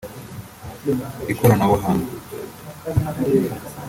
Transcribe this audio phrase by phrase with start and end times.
[1.31, 2.05] Ikoranabuhanga